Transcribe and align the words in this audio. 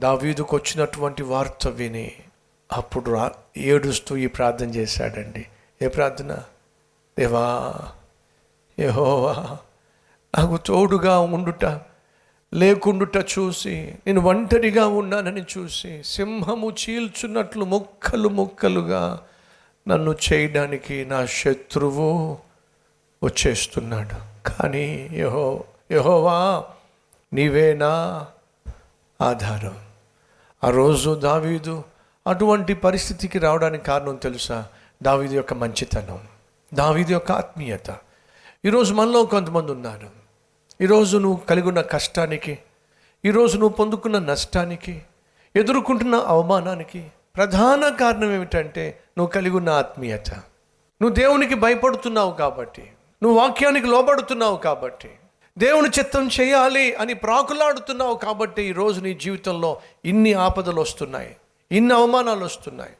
దావీదుకు 0.00 0.56
వచ్చినటువంటి 0.56 1.22
వార్త 1.22 1.68
విని 1.68 2.12
అప్పుడు 2.72 3.10
రా 3.10 3.32
ఏడుస్తూ 3.56 4.16
ఈ 4.16 4.26
ప్రార్థన 4.26 4.66
చేశాడండి. 4.66 5.46
ఏ 5.82 5.88
ప్రార్థన? 5.88 6.38
దేవా 7.18 7.72
ఏహోవా 8.78 9.32
నాకు 10.38 10.56
తోడుగా 10.56 11.18
ఉండుట 11.18 11.64
లేకుండుట 12.54 13.16
చూసి 13.16 13.94
నేను 14.06 14.20
ఒంటరిగా 14.20 14.86
ఉన్నానని 14.86 15.44
చూసి 15.58 16.02
సింహము 16.04 16.70
చీల్చున్నట్లు 16.70 17.64
ముక్కలు 17.64 18.28
ముక్కలుగా 18.28 19.20
నన్ను 19.88 20.16
చేయడానికి 20.32 21.04
నా 21.04 21.26
శత్రువు 21.26 22.38
వచ్చేస్తున్నాడు. 23.24 24.48
కానీ 24.48 25.10
యహో 25.12 25.64
యహోవా 25.92 26.64
నీవేనా 27.32 28.26
ఆధారం. 29.20 29.76
ఆ 30.64 30.70
రోజు 30.70 31.14
దావీదు 31.14 31.82
అటువంటి 32.26 32.74
పరిస్థితికి 32.74 33.38
రావడానికి 33.38 33.84
కారణం 33.84 34.16
తెలుసా? 34.16 34.66
దావీదు 35.02 35.34
యొక్క 35.34 35.54
మంచితనం 35.54 36.18
దావీదు 36.74 37.12
యొక్క 37.12 37.32
ఆత్మీయత. 37.32 37.96
ఈరోజు 38.64 38.94
మనలో 38.94 39.24
కొంతమంది 39.24 39.72
ఉన్నారు. 39.72 40.10
ఈరోజు 40.80 41.18
నువ్వు 41.18 41.36
కలిగి 41.36 41.68
ఉన్న 41.68 41.80
కష్టానికి 41.80 42.58
ఈరోజు 43.24 43.58
నువ్వు 43.58 43.76
పొందుకున్న 43.76 44.18
నష్టానికి 44.18 45.02
ఎదుర్కొంటున్న 45.56 46.14
అవమానానికి 46.14 47.06
ప్రధాన 47.36 47.88
కారణం 47.88 48.32
ఏమిటంటే 48.32 49.00
నువ్వు 49.18 49.32
కలిగి 49.32 49.56
ఉన్న 49.56 49.68
ఆత్మీయత. 49.68 50.30
నువ్వు 51.02 51.14
దేవునికి 51.14 51.54
భయపడుతున్నావు 51.54 52.32
కాబట్టి 52.32 52.82
నువ్వు 53.22 53.40
వాక్యానికి 53.40 53.86
లోబడుతున్నావు 53.86 54.56
కాబట్టి 54.56 55.10
దేవుని 55.58 55.88
చిత్తం 55.88 56.30
చేయాలి 56.40 56.94
అని 56.94 57.14
ప్రాకులాడుతున్నావు 57.14 58.14
కాబట్టి 58.14 58.62
ఈరోజు 58.62 59.00
నీ 59.00 59.14
జీవితంలో 59.14 59.80
ఇన్ని 60.04 60.32
ఆపదలు 60.32 60.80
వస్తున్నాయి 60.80 61.36
ఇన్ని 61.72 61.94
అవమానాలు 61.94 62.44
వస్తున్నాయి. 62.44 62.92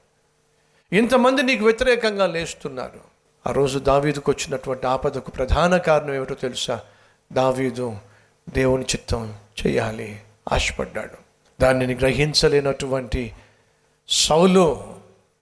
ఇంతమంది 0.93 1.43
నీకు 1.43 1.65
వ్యతిరేకంగా 1.65 2.27
లేస్తున్నారు. 2.27 3.01
ఆ 3.47 3.53
రోజు 3.53 3.79
దావీదుకు 3.79 4.31
వచ్చినటువంటి 4.31 4.87
ఆపదకు 4.87 5.31
ప్రధాన 5.31 5.77
కారణం 5.77 6.15
ఏమిటో 6.15 6.35
తెలుసా? 6.35 6.81
దావీదు 7.33 7.97
దేవుని 8.49 8.85
చిత్తం 8.85 9.35
చేయాలి 9.67 10.21
ఆశపడ్డాడు. 10.53 11.17
దానిని 11.61 11.95
గ్రహించలేనటువంటి 11.95 13.33
సౌలు 14.09 14.95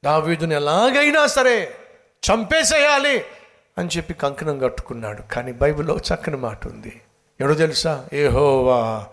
దావీదుని 0.05 0.55
ఎలాగైనా 0.55 1.27
సరే 1.27 1.75
చంపేసేయాలి. 2.31 3.25
అని 3.79 3.89
చెప్పి 3.97 4.15
కంకణం 4.15 4.59
కట్టుకున్నాడు. 4.59 5.23
కానీ 5.23 5.53
బైబిల్లో 5.53 5.97
చక్కని 5.97 6.37
మాట 6.37 6.67
ఉంది. 6.67 7.01
ఎవడో 7.41 7.55
తెలుసా? 7.55 8.07
ఏహోవా 8.13 9.07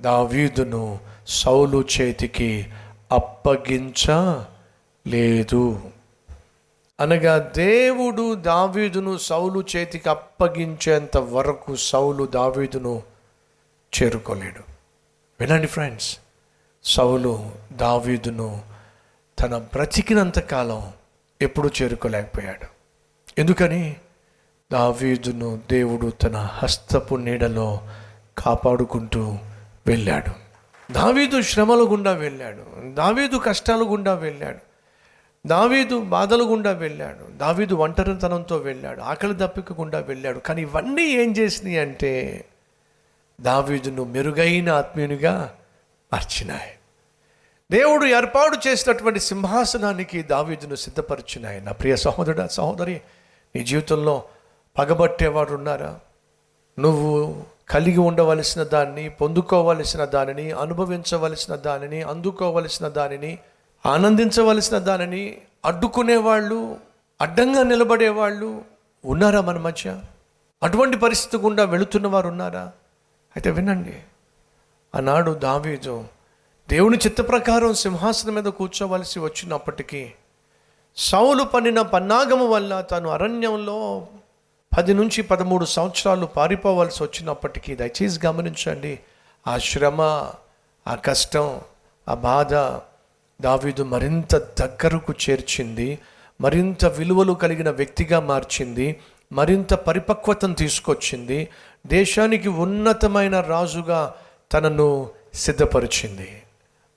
దావీదును 0.00 0.98
సౌలు 1.28 1.84
చేతికి 2.00 2.68
అప్పగించలేదు. 3.12 5.80
అనగా 7.00 7.38
దేవుడు 7.38 8.34
దావీదును 8.34 9.18
సౌలు 9.18 9.64
చేతికి 9.76 10.08
అప్పగించేంత 10.08 11.16
వరకు 11.16 11.76
సౌలు 11.76 12.24
దావీదును 12.24 13.02
చేరుకోలేడు. 14.02 14.60
వినండి 15.40 15.66
ఫ్రెండ్స్ 15.66 16.18
సౌలు 16.84 17.50
దావీదును 17.72 18.62
తన 19.40 19.58
బ్రతికినంత 19.58 20.38
కాలం 20.38 20.92
ఎప్పుడూ 21.42 21.70
చేరుకోలేకపోయాడు. 21.82 22.66
ఎందుకని? 23.40 23.96
దావీదును 24.72 25.60
దేవుడు 25.70 26.10
తన 26.10 26.36
హస్తపు 26.36 27.14
నీడలో 27.14 27.80
కాపాడుకుంటూ 28.38 29.38
వెళ్ళాడు. 29.86 30.46
దావీదు 30.92 31.42
శ్రమల 31.42 31.78
గుండా 31.78 32.12
వెళ్ళాడు. 32.12 32.94
దావీదు 32.94 33.36
కష్టాల 33.36 33.82
గుండా 33.82 34.14
వెళ్ళాడు. 34.14 34.58
దావీదు 35.48 36.00
బాధల 36.00 36.42
గుండా 36.42 36.70
వెళ్ళాడు. 36.70 37.38
దావీదు 37.38 37.74
ఒంటరితనంతో 37.74 38.56
వెళ్ళాడు. 38.56 39.00
ఆకలి 39.00 39.34
దప్పికకుండా 39.34 39.98
వెళ్ళాడు. 39.98 40.38
కానీ 40.38 40.62
ఇవన్నీ 40.62 41.02
ఏం 41.02 41.32
చేసినాయి 41.32 41.78
అంటే 41.78 42.44
దావీదును 43.40 44.04
మెరుగైన 44.04 44.68
ఆత్మీయునిగా 44.68 45.54
మార్చినాయి. 46.12 46.72
దేవుడు 47.70 48.04
ఏర్పాటు 48.04 48.68
చేసినటువంటి 48.68 49.20
సింహాసనానికి 49.20 50.22
దావీదును 50.22 50.74
సిద్ధపరిచినాయి. 50.74 51.60
నా 51.60 51.72
ప్రియ 51.72 51.96
సహోదరుడు 51.96 52.48
సహోదరి 52.48 53.00
నీ 53.56 53.64
జీవితంలో 53.64 54.22
పగబట్టేవాడు 54.78 55.52
ఉన్నారా 55.52 56.00
నువ్వు 56.78 57.42
కలిగి 57.68 57.98
ఉండవలసిన 57.98 58.62
దాన్ని 58.62 59.08
పొందుకోవలసిన 59.08 60.04
దానిని 60.04 60.52
అనుభవించవలసిన 60.52 61.54
దానిని 61.54 62.02
అందుకోవలసిన 62.02 62.88
దానిని 62.88 63.38
ఆనందించవలసిన 63.86 64.78
దానిని 64.78 65.38
అడ్డుకునేవాళ్ళు 65.64 66.76
అడ్డంగా 67.20 67.62
నిలబడేవాళ్ళు 67.62 68.62
ఉన్నారా 69.04 69.40
మన 69.40 69.58
మధ్య? 69.58 70.00
అటువంటి 70.62 70.96
పరిస్థితి 70.96 71.44
గుండా 71.44 71.64
వెళుతున్న 71.64 72.06
వారు 72.06 72.28
ఉన్నారా 72.28 72.60
అయితే 73.36 73.50
వినండి. 73.50 74.02
ఆనాడు 74.94 75.30
దావీదు 75.30 76.04
దేవుని 76.68 76.96
చిత్త 76.96 77.28
ప్రకారం 77.28 77.74
సింహాసనం 77.74 78.34
మీద 78.34 78.44
కూర్చోవలసి 78.44 79.20
వచ్చినప్పటికీ 79.20 80.12
సౌలు 80.96 81.44
పన్నిన 81.44 81.82
పన్నాగము 81.82 82.46
వల్ల 82.46 82.80
తను 82.80 83.08
అరణ్యంలో 83.08 84.06
పది 84.76 84.94
నుంచి 84.94 85.22
పదమూడు 85.22 85.64
సంవత్సరాలు 85.64 86.26
పారిపోవాల్సి 86.26 87.02
వచ్చినప్పటికీ 87.02 87.74
దయచేసి 87.74 88.26
గమనించండి 88.26 88.98
ఆ 89.46 89.58
శ్రమ 89.58 90.02
ఆ 90.86 90.94
కష్టం 90.94 91.60
ఆ 92.08 92.14
బాధ 92.14 92.54
దావీదు 93.42 93.82
మరింత 93.82 94.36
దగ్గరకు 94.36 95.14
చేర్చింది 95.30 95.98
మరింత 96.40 96.84
విలువలు 96.84 97.32
కలిగిన 97.32 97.70
వ్యక్తిగా 97.70 98.20
మార్చింది 98.20 99.00
మరింత 99.32 99.74
పరిపక్వతను 99.74 100.54
తీసుకొచ్చింది 100.54 101.48
దేశానికి 101.86 102.48
ఉన్నతమైన 102.48 103.40
రాజుగా 103.40 104.14
తనను 104.52 105.10
సిద్ధపరిచింది. 105.34 106.42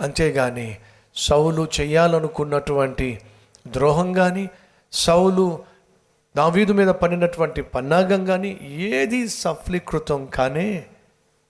అంతేగాని 0.01 0.77
సౌలు 1.15 1.67
చేయాలనుకున్నటువంటి 1.81 3.21
ద్రోహం 3.67 4.13
కానీ 4.13 4.49
సౌలు 4.93 5.68
దావీదు 6.39 6.73
మీద 6.73 6.87
పడినటువంటి 6.87 7.61
పన్నాగం 7.61 8.25
కానీ 8.25 8.57
ఏది 8.61 9.29
సఫలీకృతం 9.29 10.25
కానే 10.25 10.85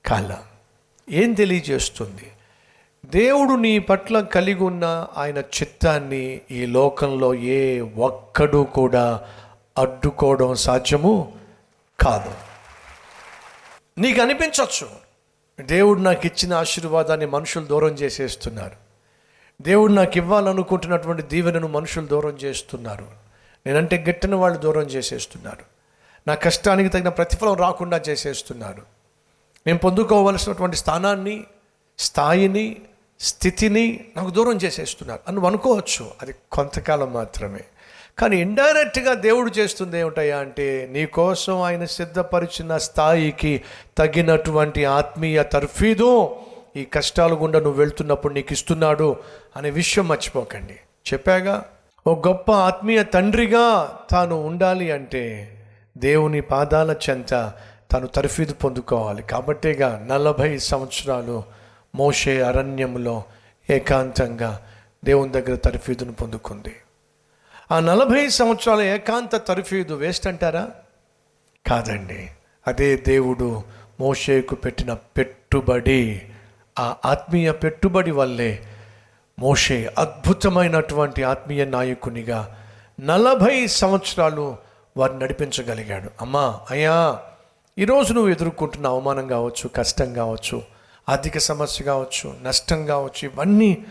కాల. 0.06 0.38
ఏం 1.10 1.34
తెలియజేస్తుంది? 1.34 2.32
దేవుడు 3.06 3.54
నీ 3.54 3.80
పట్ల 3.80 4.22
కలిగి 4.22 4.64
ఉన్న 4.64 5.08
ఆయన 5.18 5.38
చిత్తాన్ని 5.38 6.42
ఈ 6.52 6.66
లోకంలో 6.66 7.34
ఏ 7.34 7.80
ఒక్కడు 7.80 8.68
కూడా 8.74 9.22
అడ్డుకోవడం 9.78 10.56
సాధ్యము 10.56 11.34
కాదు. 12.00 12.32
నీకు 13.98 14.22
అనిపించవచ్చు 14.22 14.90
దేవుడు 15.66 16.00
నాకు 16.00 16.28
ఇచ్చిన 16.28 16.54
ఆశీర్వాదాన్ని 16.54 17.26
మనుషులు 17.26 17.66
దూరం 17.66 17.90
చేసేస్తున్నారు. 17.90 18.76
దేవుడు 19.62 19.94
నాకు 19.94 20.18
ఇవ్వాలనుకుంటున్నటువంటి 20.18 21.24
దీవెనను 21.24 21.68
మనుషులు 21.68 22.06
దూరం 22.06 22.30
చేస్తున్నారు. 22.30 23.29
నేనంటే 23.68 23.98
గిట్టని 23.98 24.36
వాళ్ళు 24.36 24.60
దూరం 24.60 24.84
చేసేస్తున్నారు. 24.84 25.80
నా 26.28 26.36
కష్టానికి 26.36 26.90
తగిన 26.90 27.10
ప్రతిఫలం 27.10 27.54
రాకుండా 27.54 28.02
చేసేస్తున్నారు. 28.10 28.82
నేను 29.68 29.80
పొందుకోవలసినటువంటి 29.80 30.78
స్థానాన్ని 30.78 31.44
స్థాయిని 32.00 32.78
స్థితిని 33.20 34.06
నాకు 34.18 34.30
దూరం 34.30 34.58
చేసేస్తున్నారు. 34.58 35.22
అని 35.28 35.48
అనుకోవచ్చు. 35.48 36.12
అది 36.22 36.36
కొంతకాలం 36.52 37.14
మాత్రమే. 37.14 37.60
కానీ 38.20 38.38
ఇండైరెక్ట్గా 38.38 39.14
దేవుడు 39.14 39.52
చేస్తుంది 39.52 40.00
ఏమిటయ్యా 40.00 40.38
అంటే 40.38 40.90
నీ 40.92 41.06
కోసం 41.06 41.62
ఆయన 41.62 41.86
సిద్ధపరిచిన 41.86 42.78
స్థాయికి 42.78 43.64
తగినటువంటి 43.98 44.86
ఆత్మీయ 44.86 45.44
తర్ఫీదు 45.44 46.36
ఈ 46.76 46.86
కష్టాలు 46.86 47.36
గుండా 47.36 47.60
నువ్వు 47.60 47.80
వెళ్తున్నప్పుడు 47.80 48.34
నీకు 48.34 48.54
ఇస్తున్నాడు 48.54 49.18
అనే 49.56 49.70
విషయం 49.70 50.08
మర్చిపోకండి. 50.08 50.74
చెప్పాగా 51.14 51.66
ఓ 52.08 52.16
గొప్ప 52.16 52.52
ఆత్మీయ 52.52 53.04
తండ్రిగా 53.04 53.98
తాను 54.12 54.42
ఉండాలి 54.42 54.92
అంటే 54.92 55.56
దేవుని 55.98 56.42
పాదాల 56.42 56.96
చెంత 57.10 57.54
తాను 57.92 58.08
తర్ఫీదు 58.08 58.54
పొందుకోవాలి. 58.54 59.24
కాబట్టేగా 59.24 60.08
నలభై 60.10 60.58
సంవత్సరాలు 60.58 61.44
మోషే 61.96 62.42
అరణ్యంలో 62.42 63.24
ఏకాంతంగా 63.70 64.66
దేవుని 65.06 65.32
దగ్గర 65.32 65.56
తర్ఫీదును 65.56 66.14
పొందుకుంది. 66.14 66.76
ఆ 67.72 67.80
నలభై 67.80 68.30
సంవత్సరాల 68.30 68.82
ఏకాంత 68.82 69.36
తర్ఫీదు 69.36 69.94
వేస్ట్ 69.94 70.28
అంటారా? 70.28 70.68
కాదండి. 71.68 72.30
అదే 72.68 72.98
దేవుడు 72.98 73.64
మోషేకు 74.00 74.56
పెట్టిన 74.56 74.94
పెట్టుబడి 74.94 76.22
ఆ 76.80 76.96
ఆత్మీయ 77.06 77.52
పెట్టుబడి 77.52 78.12
వల్లే 78.12 78.64
మోషే 79.40 79.94
అద్భుతమైనటువంటి 79.98 81.24
ఆత్మీయ 81.24 81.66
నాయకునిగా 81.66 82.58
నలభై 83.00 83.68
సంవత్సరాలు 83.68 84.58
వారు 84.98 85.14
నడిపించగలిగాడు. 85.14 86.10
అమ్మా 86.22 86.60
అయ్యా 86.72 87.20
ఈరోజు 87.78 88.14
నువ్వు 88.14 88.32
ఎదుర్కొంటున్న 88.32 88.88
అవమానం 88.88 89.28
కావచ్చు 89.28 89.68
కష్టం 89.68 90.14
కావచ్చు 90.14 90.62
ఆర్థిక 91.10 91.38
సమస్య 91.38 91.86
కావచ్చు 91.86 92.34
నష్టం 92.44 92.86
కావచ్చు 92.86 93.28
ఇవన్నీ 93.28 93.86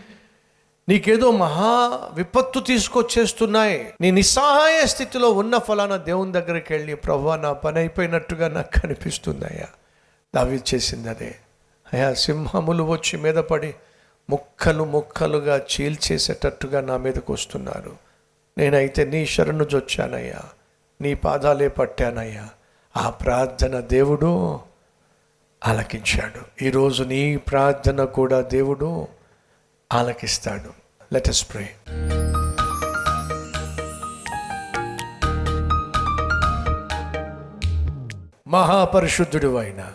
నీకేదో 0.89 1.31
మహా 1.31 1.99
విపత్తు 2.13 2.59
తీసుకొచ్చేస్తున్నాయి. 2.59 3.93
నీ 4.01 4.11
నిస్సహాయ 4.11 4.85
స్థితిలో 4.85 5.31
ఉన్న 5.31 5.57
ఫలానా 5.57 5.97
దేవుని 5.97 6.31
దగ్గరికి 6.31 6.73
వెళ్ళి 6.73 6.95
ప్రభు 6.95 7.29
నా 7.29 7.53
పని 7.53 7.79
అయిపోయినట్టుగా 7.79 8.47
నాకు 8.47 8.79
కనిపిస్తుందయ్యా 8.79 9.67
దావి 10.35 10.59
చేసింది 10.75 11.09
అదే. 11.09 11.35
అయ్యా 11.93 12.13
సింహములు 12.13 12.83
వచ్చి 12.83 13.17
మీద 13.17 13.35
పడి 13.35 13.75
ముక్కలు 14.29 14.85
ముక్కలుగా 14.85 15.57
చీల్చేసేటట్టుగా 15.57 16.81
నా 16.81 16.97
మీదకు 16.97 17.33
వస్తున్నారు. 17.33 17.95
నేనైతే 18.57 19.05
నీ 19.05 19.25
శరణు 19.25 19.63
జొచ్చానయ్యా. 19.63 20.39
నీ 21.01 21.13
పాదాలే 21.13 21.67
పట్టానయ్యా. 21.67 22.47
ఆ 22.97 23.09
ప్రార్థన 23.09 23.79
దేవుడు 23.79 24.59
ఆలకించాడు. 25.67 26.63
ఈరోజు 26.63 27.03
నీ 27.03 27.37
ప్రార్థన 27.37 28.03
కూడా 28.03 28.41
దేవుడు 28.41 29.07
ఆలకిస్తాడు. 29.93 30.73
లెటస్ 31.13 31.53
ప్రే 31.53 31.75
మహాపరిశుద్ధుడు 38.47 39.55
అయిన 39.55 39.91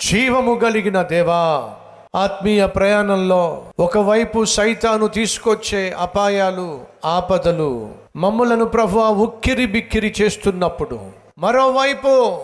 జీవము 0.00 0.54
కలిగిన 0.54 1.02
దేవా 1.02 1.74
ఆత్మీయ 2.14 2.66
ప్రయాణంలో 2.66 3.64
ఒకవైపు 3.78 4.44
సైతాను 4.44 5.06
తీసుకొచ్చే 5.06 5.92
అపాయాలు 5.98 6.80
ఆపదలు 7.04 7.94
మమ్ములను 8.16 8.64
ప్రభు 8.64 9.00
ఉక్కిరి 9.00 9.66
బిక్కిరి 9.66 10.14
చేస్తున్నప్పుడు 10.20 11.00
మరోవైపు 11.38 12.38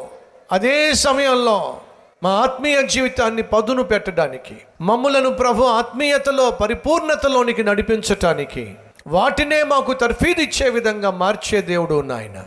అదే 0.53 0.95
సమయంలో 0.95 1.77
మా 2.23 2.31
ఆత్మీయ 2.31 2.83
జీవితాన్ని 2.83 3.43
పదును 3.43 3.83
పెట్టడానికి 3.83 4.57
మమ్ములను 4.81 5.31
ప్రభు 5.31 5.65
ఆత్మీయతలో 5.65 6.51
పరిపూర్ణతలోనికి 6.51 7.65
నడిపించటానికి 7.65 8.75
వాటినే 9.07 9.63
మాకు 9.63 9.93
తర్ఫీదిచ్చే 9.93 10.71
విధంగా 10.71 11.11
మార్చే 11.11 11.61
దేవుడు 11.61 12.01
నాయన. 12.01 12.45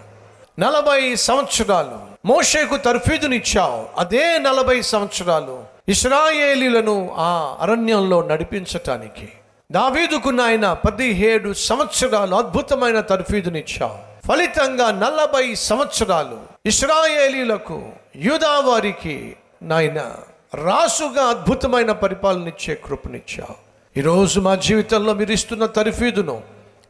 నలభై 0.59 1.15
సంవత్సరాలు 1.15 2.27
మోషేకు 2.27 2.77
తర్ఫీదునిచ్చావు. 2.77 3.85
అదే 3.97 4.37
నలభై 4.37 4.81
సంవత్సరాలు 4.81 5.72
ఇస్రాయేలీలను 5.87 7.11
ఆ 7.17 7.57
అరణ్యంలో 7.61 8.21
నడిపించటానికి. 8.21 9.29
దావీదుకు 9.71 10.29
నాయన 10.29 10.73
పదిహేడు 10.73 11.53
సంవత్సరాలు 11.53 12.35
అద్భుతమైన 12.35 12.99
తర్ఫీదునిచ్చావు. 12.99 14.27
ఫలితంగా 14.27 14.91
నలభై 14.91 15.55
సంవత్సరాలు 15.55 16.37
ఇస్రాయేలీలకు 16.65 17.83
యూదావారికి 18.15 19.35
నాయన 19.61 20.15
రాసుగా 20.53 21.23
అద్భుతమైన 21.23 21.91
పరిపాలన 21.91 22.47
ఇచ్చే 22.47 22.75
కృపనిచ్చావు. 22.85 23.55
ఈరోజు 23.99 24.39
మా 24.39 24.55
జీవితంలో 24.55 25.13
మీరు 25.13 25.31
ఇస్తున్న 25.31 25.65
తర్ఫీదును 25.65 26.41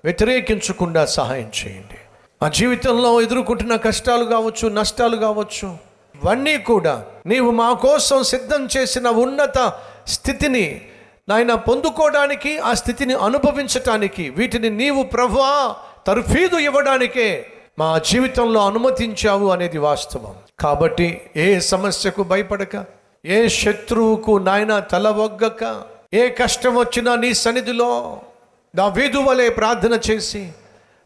వ్యతిరేకించకుండా 0.03 1.05
సహాయం 1.05 1.51
చేయండి. 1.61 1.97
మా 2.41 2.49
జీవితంలో 2.49 3.21
ఎదుర్కొంటున్న 3.21 3.75
కష్టాలు 3.75 4.23
కావచ్చు 4.23 4.67
నష్టాలు 4.69 5.17
కావచ్చు 5.17 5.92
ఇవన్నీ 6.23 6.55
కూడా 6.71 6.95
నీవు 7.25 7.49
మా 7.61 7.69
కోసం 7.85 8.19
సిద్ధం 8.23 8.61
చేసిన 8.75 9.07
ఉన్నత 9.23 9.59
స్థితిని 10.07 10.65
నాయన 11.29 11.53
పొందుకోవడానికి 11.67 12.51
ఆ 12.69 12.73
స్థితిని 12.73 13.15
అనుభవించటానికి 13.27 14.23
వీటిని 14.37 14.69
నీవు 14.81 15.03
ప్రభువా 15.03 15.51
తర్ఫీదు 16.07 16.57
ఇవ్వడానికే 16.67 17.27
మా 17.79 17.89
జీవితంలో 18.09 18.59
అనుమతించావు 18.69 19.47
అనేది 19.51 19.77
వాస్తవం. 19.77 20.33
కాబట్టి 20.59 21.07
ఏ 21.35 21.47
సమస్యకు 21.59 22.23
భయపడక 22.23 22.85
ఏ 23.25 23.47
శత్రువుకు 23.47 24.33
నాయన 24.37 24.73
తల 24.79 25.07
ఒగ్గక 25.27 25.63
ఏ 26.13 26.23
కష్టం 26.39 26.75
వచ్చినా 26.75 27.15
నీ 27.15 27.31
సన్నిధిలో 27.43 27.89
నా 28.73 28.85
వీధు 28.87 29.19
వలె 29.19 29.47
ప్రార్థన 29.49 29.99
చేసి 30.09 30.43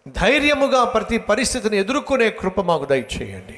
ధైర్యముగా 0.05 0.83
ప్రతి 0.95 1.17
పరిస్థితిని 1.29 1.77
ఎదుర్కొనే 1.77 2.29
కృప 2.41 2.61
మాకు 2.61 2.85
దయచేయండి. 2.85 3.57